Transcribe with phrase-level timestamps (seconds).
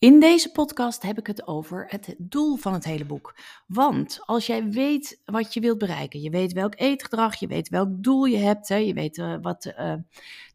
[0.00, 3.34] In deze podcast heb ik het over het doel van het hele boek.
[3.66, 7.88] Want als jij weet wat je wilt bereiken, je weet welk eetgedrag, je weet welk
[8.02, 9.94] doel je hebt, hè, je weet uh, wat, uh,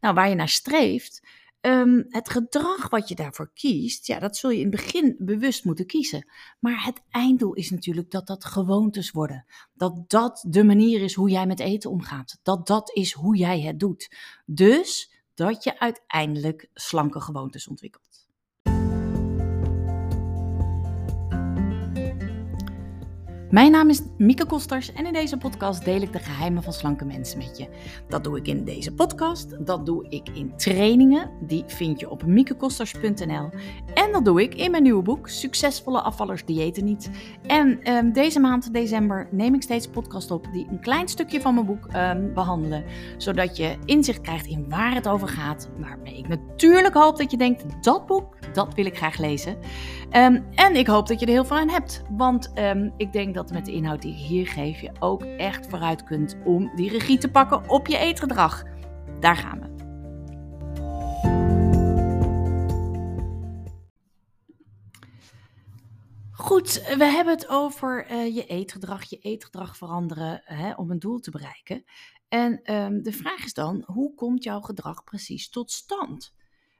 [0.00, 1.26] nou, waar je naar streeft,
[1.60, 5.64] um, het gedrag wat je daarvoor kiest, ja, dat zul je in het begin bewust
[5.64, 6.28] moeten kiezen.
[6.60, 9.44] Maar het einddoel is natuurlijk dat dat gewoontes worden.
[9.74, 12.38] Dat dat de manier is hoe jij met eten omgaat.
[12.42, 14.14] Dat dat is hoe jij het doet.
[14.46, 18.26] Dus dat je uiteindelijk slanke gewoontes ontwikkelt.
[23.56, 27.04] Mijn naam is Mieke Kosters en in deze podcast deel ik de geheimen van slanke
[27.04, 27.68] mensen met je.
[28.08, 32.26] Dat doe ik in deze podcast, dat doe ik in trainingen, die vind je op
[32.26, 33.50] miekekosters.nl.
[33.94, 37.10] En dat doe ik in mijn nieuwe boek, Succesvolle afvallers diëten niet.
[37.46, 41.54] En um, deze maand, december, neem ik steeds podcast op die een klein stukje van
[41.54, 42.84] mijn boek um, behandelen.
[43.16, 45.68] Zodat je inzicht krijgt in waar het over gaat.
[45.78, 49.56] Waarmee ik natuurlijk hoop dat je denkt, dat boek, dat wil ik graag lezen.
[50.12, 52.52] Um, en ik hoop dat je er heel veel aan hebt, want
[52.96, 56.36] ik denk dat met de inhoud die ik hier geef je ook echt vooruit kunt
[56.44, 58.62] om die regie te pakken op je eetgedrag.
[59.20, 59.74] Daar gaan we.
[66.30, 71.18] Goed, we hebben het over uh, je eetgedrag, je eetgedrag veranderen hè, om een doel
[71.18, 71.84] te bereiken.
[72.28, 76.34] En um, de vraag is dan, hoe komt jouw gedrag precies tot stand?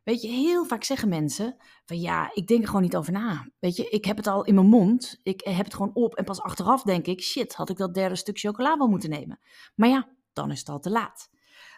[0.06, 3.48] Weet je, heel vaak zeggen mensen van ja, ik denk er gewoon niet over na.
[3.58, 6.24] Weet je, ik heb het al in mijn mond, ik heb het gewoon op en
[6.24, 9.38] pas achteraf denk ik, shit, had ik dat derde stuk chocola wel moeten nemen.
[9.74, 11.30] Maar ja, dan is het al te laat.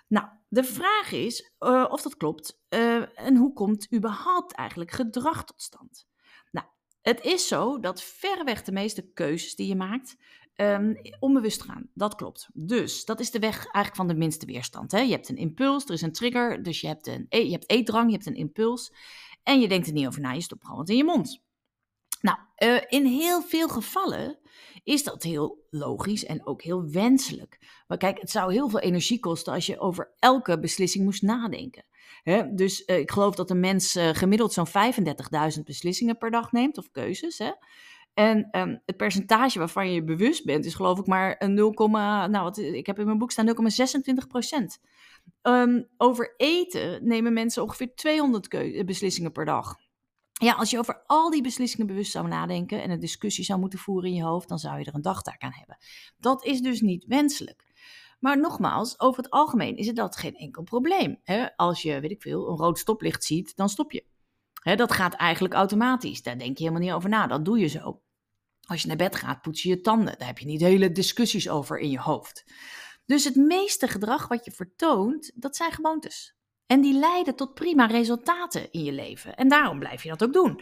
[0.08, 5.44] Nou, de vraag is uh, of dat klopt uh, en hoe komt überhaupt eigenlijk gedrag
[5.44, 6.06] tot stand?
[6.50, 6.66] Nou,
[7.02, 10.16] het is zo dat verreweg de meeste keuzes die je maakt,
[10.60, 11.88] um, onbewust gaan.
[11.94, 12.48] Dat klopt.
[12.52, 14.92] Dus dat is de weg eigenlijk van de minste weerstand.
[14.92, 15.00] Hè?
[15.00, 17.70] Je hebt een impuls, er is een trigger, dus je hebt, een, e, je hebt
[17.70, 18.92] eetdrang, je hebt een impuls.
[19.42, 21.42] En je denkt er niet over na, je stopt gewoon wat in je mond.
[22.20, 24.38] Nou, uh, in heel veel gevallen
[24.84, 27.82] is dat heel logisch en ook heel wenselijk.
[27.86, 31.84] Maar kijk, het zou heel veel energie kosten als je over elke beslissing moest nadenken.
[32.54, 34.68] Dus uh, ik geloof dat een mens uh, gemiddeld zo'n
[35.56, 37.38] 35.000 beslissingen per dag neemt, of keuzes.
[37.38, 37.50] Hè?
[38.18, 41.72] En um, het percentage waarvan je je bewust bent, is geloof ik maar een 0,
[41.88, 44.80] nou, wat, ik heb in mijn boek staan 0,26 procent.
[45.42, 48.48] Um, over eten nemen mensen ongeveer 200
[48.86, 49.76] beslissingen per dag.
[50.32, 53.78] Ja, als je over al die beslissingen bewust zou nadenken en een discussie zou moeten
[53.78, 55.78] voeren in je hoofd, dan zou je er een dagtaak aan hebben.
[56.16, 57.64] Dat is dus niet wenselijk.
[58.20, 61.20] Maar nogmaals, over het algemeen is het dat geen enkel probleem.
[61.56, 64.04] Als je, weet ik veel, een rood stoplicht ziet, dan stop je.
[64.76, 66.22] dat gaat eigenlijk automatisch.
[66.22, 67.26] Daar denk je helemaal niet over na.
[67.26, 68.00] Dat doe je zo.
[68.68, 70.18] Als je naar bed gaat, poets je je tanden.
[70.18, 72.44] Daar heb je niet hele discussies over in je hoofd.
[73.06, 76.36] Dus het meeste gedrag wat je vertoont, dat zijn gewoontes.
[76.66, 79.36] En die leiden tot prima resultaten in je leven.
[79.36, 80.60] En daarom blijf je dat ook doen.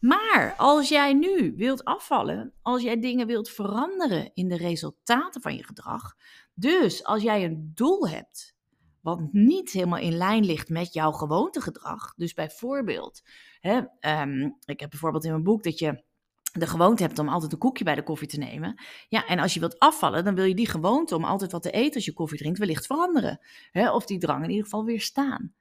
[0.00, 5.54] Maar als jij nu wilt afvallen, als jij dingen wilt veranderen in de resultaten van
[5.54, 6.14] je gedrag,
[6.54, 8.56] dus als jij een doel hebt
[9.00, 13.22] wat niet helemaal in lijn ligt met jouw gewoontegedrag, dus bijvoorbeeld,
[13.60, 13.76] hè,
[14.20, 16.06] um, ik heb bijvoorbeeld in mijn boek dat je
[16.52, 18.82] de gewoonte hebt om altijd een koekje bij de koffie te nemen.
[19.08, 21.70] Ja, en als je wilt afvallen, dan wil je die gewoonte om altijd wat te
[21.70, 23.40] eten als je koffie drinkt wellicht veranderen.
[23.70, 23.92] Hè?
[23.92, 25.54] Of die drang in ieder geval weer staan.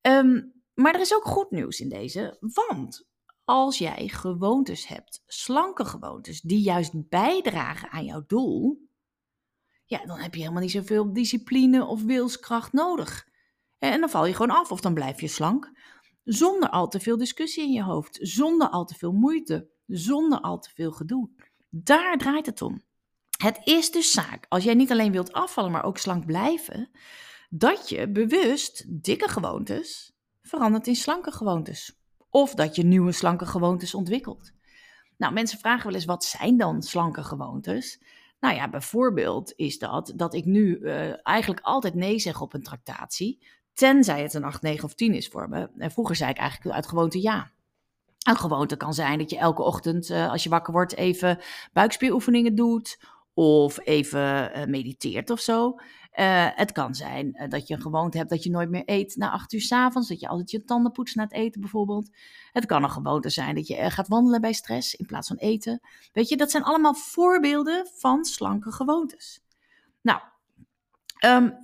[0.00, 3.08] Um, maar er is ook goed nieuws in deze, want
[3.44, 8.88] als jij gewoontes hebt, slanke gewoontes, die juist bijdragen aan jouw doel,
[9.84, 13.28] ja, dan heb je helemaal niet zoveel discipline of wilskracht nodig.
[13.78, 15.70] En dan val je gewoon af of dan blijf je slank,
[16.24, 20.58] zonder al te veel discussie in je hoofd, zonder al te veel moeite zonder al
[20.58, 21.28] te veel gedoe.
[21.68, 22.82] Daar draait het om.
[23.38, 26.90] Het is dus zaak, als jij niet alleen wilt afvallen, maar ook slank blijven,
[27.50, 31.98] dat je bewust dikke gewoontes verandert in slanke gewoontes.
[32.30, 34.52] Of dat je nieuwe slanke gewoontes ontwikkelt.
[35.16, 38.00] Nou, mensen vragen wel eens, wat zijn dan slanke gewoontes?
[38.40, 42.62] Nou ja, bijvoorbeeld is dat dat ik nu uh, eigenlijk altijd nee zeg op een
[42.62, 45.70] tractatie, tenzij het een 8, 9 of 10 is voor me.
[45.78, 47.50] En vroeger zei ik eigenlijk uit gewoonte ja.
[48.26, 51.38] Een gewoonte kan zijn dat je elke ochtend, uh, als je wakker wordt, even
[51.72, 52.98] buikspieroefeningen doet.
[53.34, 55.68] Of even uh, mediteert of zo.
[55.68, 59.30] Uh, het kan zijn dat je een gewoonte hebt dat je nooit meer eet na
[59.30, 60.08] acht uur s avonds.
[60.08, 62.10] Dat je altijd je tanden poetst na het eten bijvoorbeeld.
[62.52, 65.80] Het kan een gewoonte zijn dat je gaat wandelen bij stress in plaats van eten.
[66.12, 69.44] Weet je, dat zijn allemaal voorbeelden van slanke gewoontes.
[70.00, 70.20] Nou,
[71.24, 71.54] um,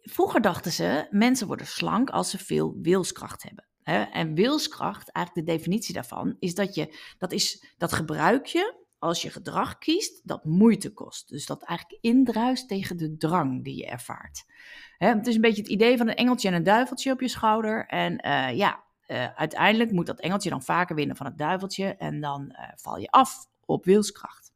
[0.00, 3.66] vroeger dachten ze, mensen worden slank als ze veel wilskracht hebben.
[3.84, 9.22] En wilskracht, eigenlijk de definitie daarvan, is dat je, dat is, dat gebruik je als
[9.22, 11.28] je gedrag kiest dat moeite kost.
[11.28, 14.44] Dus dat eigenlijk indruist tegen de drang die je ervaart.
[14.98, 17.86] het is een beetje het idee van een engeltje en een duiveltje op je schouder.
[17.86, 22.20] En uh, ja, uh, uiteindelijk moet dat engeltje dan vaker winnen van het duiveltje en
[22.20, 24.52] dan uh, val je af op wilskracht.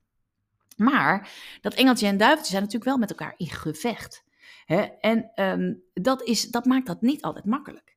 [0.76, 1.31] Maar
[1.61, 4.25] dat engeltje en duiveltje zijn natuurlijk wel met elkaar in gevecht.
[4.64, 4.81] Hè?
[4.82, 7.95] En um, dat, is, dat maakt dat niet altijd makkelijk.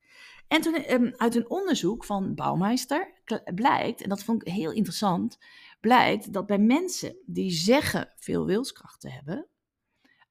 [0.50, 3.14] En toen um, uit een onderzoek van Bouwmeister
[3.56, 5.38] blijkt, en dat vond ik heel interessant,
[5.80, 9.48] blijkt dat bij mensen die zeggen veel wilskracht te hebben,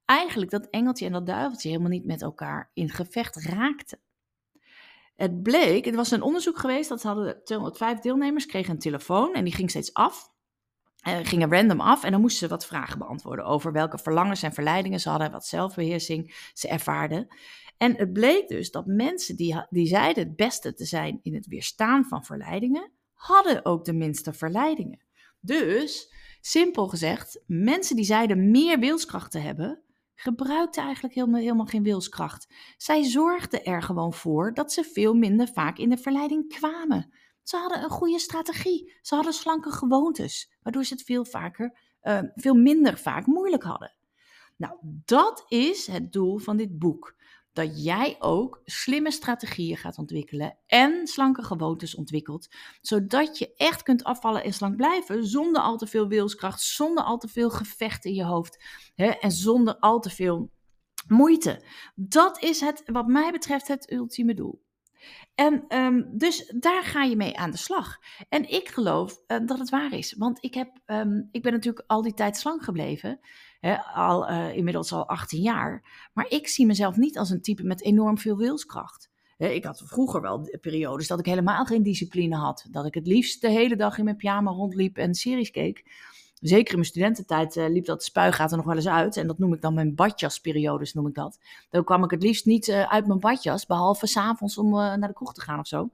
[0.05, 3.99] eigenlijk dat engeltje en dat duiveltje helemaal niet met elkaar in gevecht raakten.
[5.17, 9.45] Het bleek, het was een onderzoek geweest, dat hadden 205 deelnemers, kregen een telefoon en
[9.45, 10.33] die ging steeds af.
[11.09, 14.53] Uh, gingen random af en dan moesten ze wat vragen beantwoorden over welke verlangens en
[14.53, 17.29] verleidingen ze hadden, wat zelfbeheersing ze ervaarden.
[17.79, 21.47] En het bleek dus dat mensen die, die zeiden het beste te zijn in het
[21.47, 25.05] weerstaan van verleidingen, hadden ook de minste verleidingen.
[25.41, 29.83] Dus, simpel gezegd, mensen die zeiden meer wilskracht te hebben,
[30.15, 32.55] gebruikten eigenlijk helemaal, helemaal geen wilskracht.
[32.77, 37.13] Zij zorgden er gewoon voor dat ze veel minder vaak in de verleiding kwamen.
[37.43, 38.93] Ze hadden een goede strategie.
[39.03, 43.95] Ze hadden slanke gewoontes, waardoor ze het veel vaker, uh, veel minder vaak moeilijk hadden.
[44.57, 47.17] Nou, dat is het doel van dit boek
[47.59, 52.49] dat jij ook slimme strategieën gaat ontwikkelen en slanke gewoontes ontwikkelt,
[52.81, 57.19] zodat je echt kunt afvallen en slank blijven zonder al te veel wilskracht, zonder al
[57.19, 58.65] te veel gevecht in je hoofd
[58.95, 60.51] hè, en zonder al te veel
[61.09, 61.65] moeite.
[61.95, 64.67] Dat is het, wat mij betreft, het ultieme doel.
[65.35, 67.99] En um, dus daar ga je mee aan de slag.
[68.29, 70.15] En ik geloof uh, dat het waar is.
[70.17, 73.21] Want ik, heb, um, ik ben natuurlijk al die tijd slank gebleven.
[73.59, 75.83] Hè, al, uh, inmiddels al 18 jaar.
[76.13, 79.11] Maar ik zie mezelf niet als een type met enorm veel wilskracht.
[79.39, 82.67] Ik had vroeger wel periodes dat ik helemaal geen discipline had.
[82.71, 85.85] Dat ik het liefst de hele dag in mijn pyjama rondliep en series keek.
[86.41, 89.17] Zeker in mijn studententijd uh, liep dat spuigaat er nog wel eens uit.
[89.17, 91.39] En dat noem ik dan mijn badjasperiodes, noem ik dat.
[91.71, 95.13] Dan kwam ik het liefst niet uh, uit mijn badjas, behalve s'avonds om naar de
[95.13, 95.91] kroeg te gaan of zo.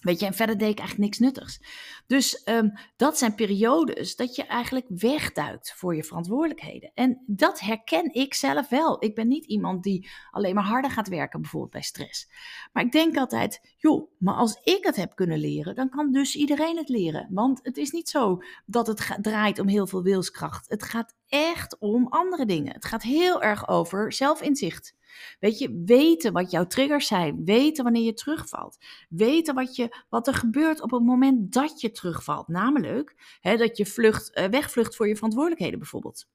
[0.00, 1.60] Weet je, en verder deed ik eigenlijk niks nuttigs.
[2.06, 6.90] Dus um, dat zijn periodes dat je eigenlijk wegduikt voor je verantwoordelijkheden.
[6.94, 9.04] En dat herken ik zelf wel.
[9.04, 12.28] Ik ben niet iemand die alleen maar harder gaat werken, bijvoorbeeld bij stress.
[12.72, 16.36] Maar ik denk altijd, joh, maar als ik het heb kunnen leren, dan kan dus
[16.36, 17.28] iedereen het leren.
[17.30, 20.68] Want het is niet zo dat het draait om heel veel wilskracht.
[20.68, 22.72] Het gaat echt om andere dingen.
[22.72, 24.94] Het gaat heel erg over zelfinzicht.
[25.40, 28.78] Weet je, weten wat jouw triggers zijn, weten wanneer je terugvalt,
[29.08, 32.48] weten wat, je, wat er gebeurt op het moment dat je terugvalt.
[32.48, 36.26] Namelijk hè, dat je vlucht, uh, wegvlucht voor je verantwoordelijkheden bijvoorbeeld.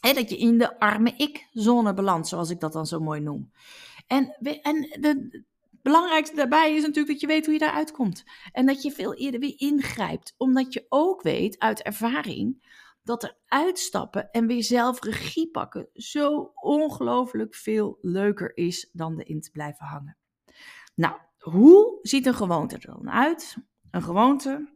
[0.00, 3.50] Hè, dat je in de arme ik-zone belandt, zoals ik dat dan zo mooi noem.
[4.06, 5.46] En, en
[5.82, 8.24] belangrijkste daarbij is natuurlijk dat je weet hoe je daaruit komt.
[8.52, 12.64] En dat je veel eerder weer ingrijpt, omdat je ook weet uit ervaring
[13.06, 19.40] dat er uitstappen en weer zelf regie pakken zo ongelooflijk veel leuker is dan erin
[19.40, 20.16] te blijven hangen.
[20.94, 23.56] Nou, hoe ziet een gewoonte er dan uit?
[23.90, 24.68] Een gewoonte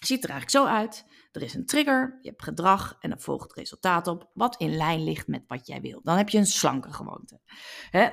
[0.00, 1.04] ziet er eigenlijk zo uit.
[1.32, 5.04] Er is een trigger, je hebt gedrag en er volgt resultaat op wat in lijn
[5.04, 6.00] ligt met wat jij wil.
[6.02, 7.40] Dan heb je een slanke gewoonte.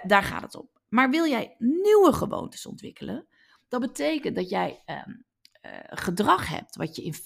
[0.04, 0.70] daar gaat het om.
[0.90, 3.28] Maar wil jij nieuwe gewoontes ontwikkelen,
[3.68, 7.18] dat betekent dat jij ehm, uh, gedrag hebt wat je in 85%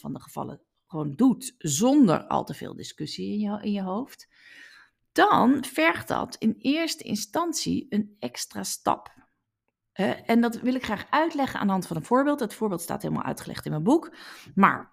[0.00, 4.28] van de gevallen gewoon doet zonder al te veel discussie in je, in je hoofd,
[5.12, 9.16] dan vergt dat in eerste instantie een extra stap.
[10.26, 12.40] en dat wil ik graag uitleggen aan de hand van een voorbeeld.
[12.40, 14.14] Het voorbeeld staat helemaal uitgelegd in mijn boek.
[14.54, 14.92] Maar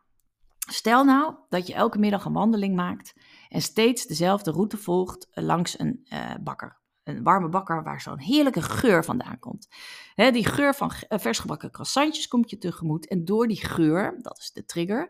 [0.69, 3.13] stel nou dat je elke middag een wandeling maakt
[3.49, 8.61] en steeds dezelfde route volgt langs een uh, bakker een warme bakker waar zo'n heerlijke
[8.61, 9.67] geur vandaan komt.
[10.15, 13.07] die geur van uh, versgebakken croissantjes komt je tegemoet.
[13.07, 15.09] En door die geur, dat is de trigger,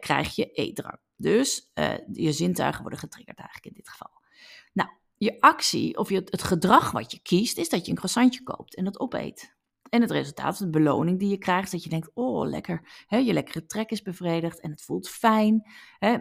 [0.00, 0.98] krijg je eetdrang.
[1.16, 4.10] Dus uh, je zintuigen worden getriggerd eigenlijk in dit geval.
[4.72, 8.42] Nou, je actie of je, het gedrag wat je kiest, is dat je een croissantje
[8.42, 9.54] koopt en dat opeet.
[9.92, 13.66] En het resultaat, de beloning die je krijgt, dat je denkt, oh lekker, je lekkere
[13.66, 15.70] trek is bevredigd en het voelt fijn.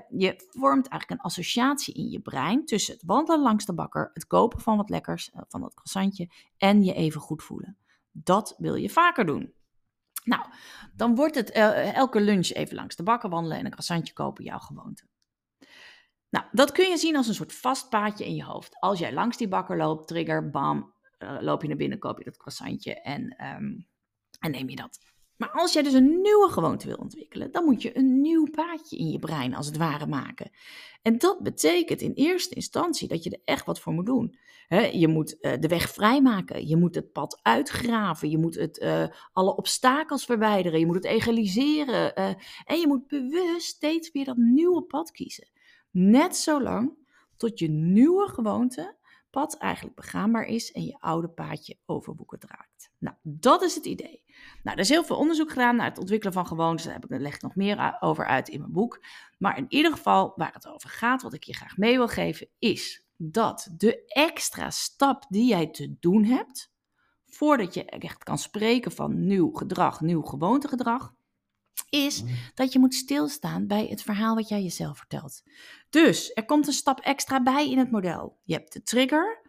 [0.10, 4.28] Je vormt eigenlijk een associatie in je brein tussen het wandelen langs de bakker, het
[4.28, 7.78] kopen van wat lekkers, eh, van dat croissantje en je even goed voelen.
[8.12, 9.54] Dat wil je vaker doen.
[10.24, 10.46] Nou,
[10.96, 14.44] dan wordt het uh, elke lunch even langs de bakker wandelen en een croissantje kopen
[14.44, 15.04] jouw gewoonte.
[16.30, 18.80] Nou, dat kun je zien als een soort vast paadje in je hoofd.
[18.80, 20.94] Als jij langs die bakker loopt, trigger, bam,
[21.40, 23.88] loop je naar binnen, koop je dat croissantje en, um,
[24.40, 25.00] en neem je dat.
[25.38, 28.98] Maar als jij dus een nieuwe gewoonte wil ontwikkelen, dan moet je een nieuw paadje
[28.98, 30.52] in je brein als het ware maken.
[31.02, 34.38] En dat betekent in eerste instantie dat je er echt wat voor moet doen.
[34.92, 39.06] je moet uh, de weg vrijmaken, je moet het pad uitgraven, je moet het, uh,
[39.32, 42.16] alle obstakels verwijderen, je moet het egaliseren
[42.66, 45.50] en je moet bewust steeds weer dat nieuwe pad kiezen.
[45.92, 46.94] Net zolang
[47.38, 48.96] tot je nieuwe gewoonte
[49.32, 52.92] pad eigenlijk begaanbaar is en je oude paadje overwoekerd raakt.
[52.98, 54.24] Nou, dat is het idee.
[54.64, 56.86] Nou, er is heel veel onderzoek gedaan naar het ontwikkelen van gewoontes.
[56.86, 59.04] Daar heb ik, nog meer over uit in mijn boek.
[59.38, 62.48] Maar in ieder geval, waar het over gaat, wat ik je graag mee wil geven,
[62.60, 66.74] is dat de extra stap die jij te doen hebt,
[67.26, 71.14] voordat je echt kan spreken van nieuw gedrag, nieuw gewoontegedrag,
[71.92, 72.30] is mm.
[72.54, 75.44] dat je moet stilstaan bij het verhaal wat jij jezelf vertelt.
[75.90, 78.40] Dus er komt een stap extra bij in het model.
[78.44, 79.40] Je hebt de trigger.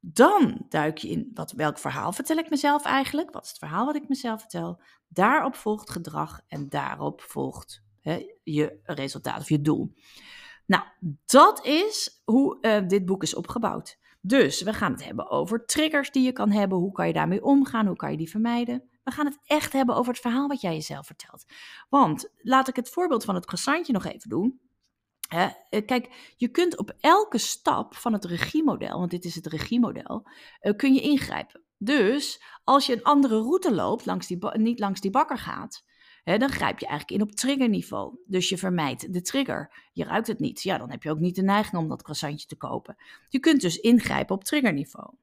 [0.00, 3.32] Dan duik je in wat, welk verhaal vertel ik mezelf eigenlijk?
[3.32, 4.82] Wat is het verhaal wat ik mezelf vertel?
[5.08, 9.94] Daarop volgt gedrag en daarop volgt hè, je resultaat of je doel.
[10.66, 10.82] Nou,
[11.26, 13.98] dat is hoe uh, dit boek is opgebouwd.
[14.20, 16.78] Dus we gaan het hebben over triggers die je kan hebben.
[16.78, 17.86] Hoe kan je daarmee omgaan?
[17.86, 18.88] Hoe kan je die vermijden?
[19.04, 21.44] We gaan het echt hebben over het verhaal wat jij jezelf vertelt.
[21.88, 24.60] Want laat ik het voorbeeld van het croissantje nog even doen.
[25.28, 25.50] Eh,
[25.86, 30.28] kijk, je kunt op elke stap van het regiemodel, want dit is het regiemodel,
[30.60, 31.62] uh, kun je ingrijpen.
[31.78, 35.84] Dus als je een andere route loopt, langs die niet langs die bakker gaat,
[36.24, 38.18] dan grijp je eigenlijk in op triggerniveau.
[38.26, 39.88] Dus je vermijdt de trigger.
[39.92, 40.62] Je ruikt het niet.
[40.62, 42.96] Ja, dan heb je ook niet de neiging om dat croissantje te kopen.
[43.28, 45.14] Je kunt dus ingrijpen op triggerniveau.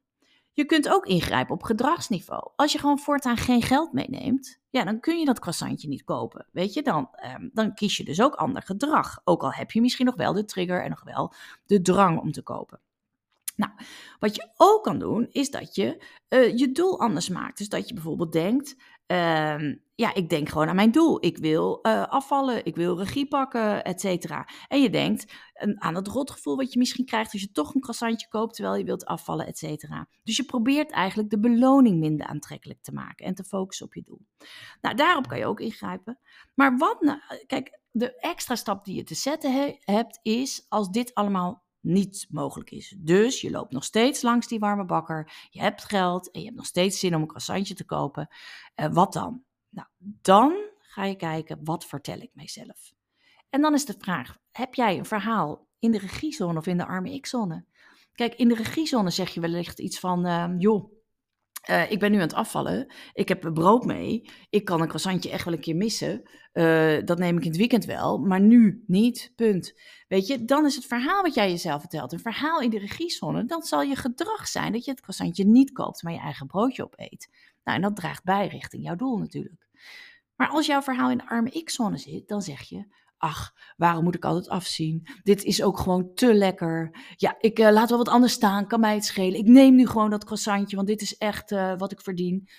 [0.54, 2.52] Je kunt ook ingrijpen op gedragsniveau.
[2.56, 6.48] Als je gewoon voortaan geen geld meeneemt, ja, dan kun je dat croissantje niet kopen.
[6.52, 9.22] Weet je, dan, ehm, dan kies je dus ook ander gedrag.
[9.24, 11.34] Ook al heb je misschien nog wel de trigger en nog wel
[11.66, 12.82] de drang om te kopen.
[13.56, 13.72] Nou,
[14.20, 17.58] wat je ook kan doen, is dat je uh, je doel anders maakt.
[17.58, 18.76] Dus dat je bijvoorbeeld denkt,
[19.12, 21.26] uh, ja, ik denk gewoon aan mijn doel.
[21.26, 24.48] Ik wil uh, afvallen, ik wil regie pakken, et cetera.
[24.68, 25.34] En je denkt
[25.76, 28.84] aan het rotgevoel wat je misschien krijgt als je toch een croissantje koopt terwijl je
[28.84, 30.08] wilt afvallen, et cetera.
[30.24, 34.04] Dus je probeert eigenlijk de beloning minder aantrekkelijk te maken en te focussen op je
[34.06, 34.22] doel.
[34.82, 36.20] Nou, daarop kan je ook ingrijpen.
[36.56, 40.90] Maar wat nou, kijk, de extra stap die je te zetten he hebt is als
[40.90, 42.96] dit allemaal niet mogelijk is.
[42.98, 46.58] Dus je loopt nog steeds langs die warme bakker, je hebt geld en je hebt
[46.58, 48.28] nog steeds zin om een croissantje te kopen.
[48.76, 49.44] Uh, wat dan?
[49.70, 52.94] Nou, dan ga je kijken, wat vertel ik mijzelf?
[53.50, 56.86] En dan is de vraag, heb jij een verhaal in de regiezone of in de
[56.86, 57.66] arme X-zone?
[58.14, 60.92] Kijk, in de regiezone zeg je wellicht iets van, uh, joh,
[61.70, 62.94] uh, ik ben nu aan het afvallen.
[63.14, 64.30] Ik heb brood mee.
[64.50, 66.30] Ik kan een croissantje echt wel een keer missen.
[66.54, 69.32] Uh, dat neem ik in het weekend wel, maar nu niet.
[69.36, 69.74] Punt.
[70.08, 72.12] Weet je, dan is het verhaal wat jij jezelf vertelt.
[72.12, 73.46] Een verhaal in de regiezone.
[73.46, 76.84] Dan zal je gedrag zijn dat je het croissantje niet koopt, maar je eigen broodje
[76.84, 77.30] opeet.
[77.64, 79.70] Nou, en dat draagt bij richting jouw doel natuurlijk.
[80.36, 82.86] Maar als jouw verhaal in de arme X-zone zit, dan zeg je:
[83.22, 85.08] ach, waarom moet ik altijd afzien?
[85.24, 86.98] Dit is ook gewoon te lekker.
[87.16, 89.40] Ja, ik uh, laat wel wat anders staan, kan mij het schelen.
[89.40, 92.50] Ik neem nu gewoon dat croissantje, want dit is echt uh, wat ik verdien.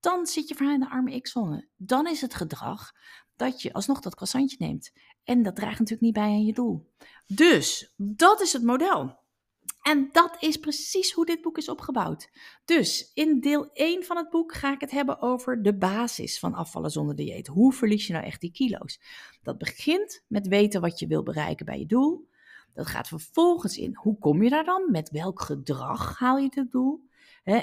[0.00, 1.68] Dan zit je verhaal in de arme X-zone.
[1.76, 2.92] Dan is het gedrag
[3.36, 4.92] dat je alsnog dat croissantje neemt.
[5.24, 6.92] En dat draagt natuurlijk niet bij aan je doel.
[7.26, 9.19] Dus dat is het model.
[9.82, 12.30] En dat is precies hoe dit boek is opgebouwd.
[12.64, 16.54] Dus in deel 1 van het boek ga ik het hebben over de basis van
[16.54, 17.46] afvallen zonder dieet.
[17.46, 19.00] Hoe verlies je nou echt die kilo's?
[19.42, 22.28] Dat begint met weten wat je wil bereiken bij je doel.
[22.74, 24.90] Dat gaat vervolgens in hoe kom je daar dan?
[24.90, 27.08] Met welk gedrag haal je het doel?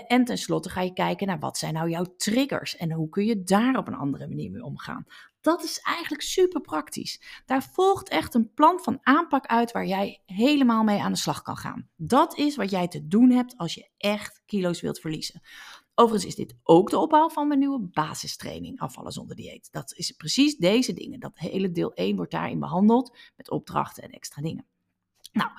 [0.08, 3.44] En tenslotte ga je kijken naar wat zijn nou jouw triggers en hoe kun je
[3.44, 5.06] daar op een andere manier mee omgaan.
[5.48, 7.22] Dat is eigenlijk super praktisch.
[7.46, 11.42] Daar volgt echt een plan van aanpak uit waar jij helemaal mee aan de slag
[11.42, 11.90] kan gaan.
[11.96, 15.42] Dat is wat jij te doen hebt als je echt kilo's wilt verliezen.
[15.96, 19.72] Overigens is dit ook de opbouw van mijn nieuwe basistraining afvallen zonder dieet.
[19.72, 21.20] Dat is precies deze dingen.
[21.20, 24.66] Dat hele deel 1 wordt daarin behandeld met opdrachten en extra dingen.
[25.32, 25.52] Nou,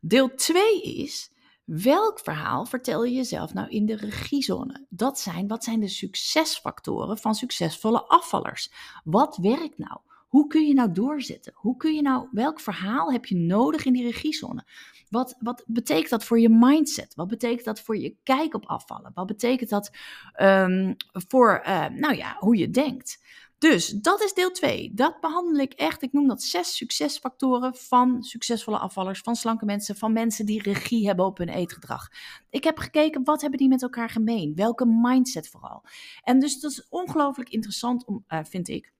[0.00, 1.32] deel 2 is
[1.68, 4.86] Welk verhaal vertel je jezelf nou in de regiezone?
[4.88, 8.72] Dat zijn, wat zijn de succesfactoren van succesvolle afvallers?
[9.04, 9.98] Wat werkt nou?
[10.28, 11.52] Hoe kun je nou doorzetten?
[11.56, 14.64] Hoe kun je nou, welk verhaal heb je nodig in die regiezone?
[15.08, 17.14] Wat, wat betekent dat voor je mindset?
[17.14, 19.10] Wat betekent dat voor je kijk op afvallen?
[19.14, 19.90] Wat betekent dat
[20.40, 23.22] um, voor, uh, nou ja, hoe je denkt?
[23.58, 24.90] Dus dat is deel 2.
[24.94, 26.02] Dat behandel ik echt.
[26.02, 31.06] Ik noem dat zes succesfactoren van succesvolle afvallers, van slanke mensen, van mensen die regie
[31.06, 32.08] hebben op hun eetgedrag.
[32.50, 34.54] Ik heb gekeken wat hebben die met elkaar gemeen?
[34.54, 35.84] Welke mindset vooral?
[36.22, 38.92] En dus dat is ongelooflijk interessant, om, uh, vind ik,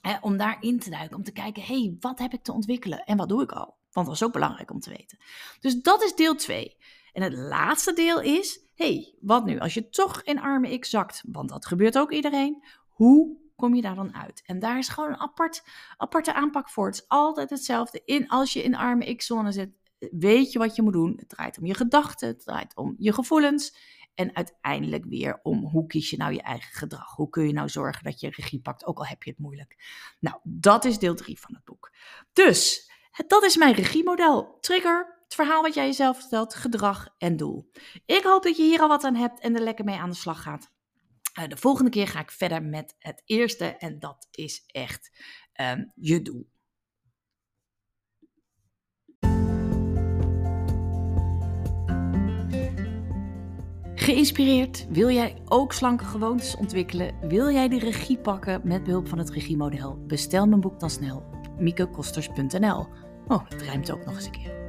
[0.00, 1.16] hè, om daarin te duiken.
[1.16, 3.76] Om te kijken, hé, hey, wat heb ik te ontwikkelen en wat doe ik al?
[3.92, 5.18] Want dat is ook belangrijk om te weten.
[5.60, 6.76] Dus dat is deel 2.
[7.12, 11.22] En het laatste deel is, hey, wat nu als je toch in arme X zakt?
[11.26, 12.64] Want dat gebeurt ook iedereen.
[12.88, 14.42] Hoe kom je daar dan uit?
[14.46, 15.62] En daar is gewoon een apart,
[15.96, 16.86] aparte aanpak voor.
[16.86, 18.02] Het is altijd hetzelfde.
[18.04, 21.14] In, als je in arme X-zone zit, weet je wat je moet doen.
[21.16, 23.76] Het draait om je gedachten, het draait om je gevoelens.
[24.14, 27.14] En uiteindelijk weer om hoe kies je nou je eigen gedrag?
[27.14, 29.76] Hoe kun je nou zorgen dat je regie pakt, ook al heb je het moeilijk?
[30.20, 31.92] Nou, dat is deel 3 van het boek.
[32.32, 32.90] Dus
[33.26, 34.58] Dat is mijn regiemodel.
[34.60, 37.70] Trigger, het verhaal wat jij jezelf vertelt, gedrag en doel.
[38.06, 40.16] Ik hoop dat je hier al wat aan hebt en er lekker mee aan de
[40.16, 40.70] slag gaat.
[41.40, 45.10] Eh, de volgende keer ga ik verder met het eerste en dat is echt
[45.52, 46.48] ehm, je doel.
[53.94, 54.86] Geïnspireerd?
[54.88, 57.28] Wil jij ook slanke gewoontes ontwikkelen?
[57.28, 60.06] Wil jij de regie pakken met behulp van het regiemodel?
[60.06, 62.86] Bestel mijn boek dan snel op miekekosters.nl.
[63.26, 64.59] Oh, het rijmt ook nog eens een keer.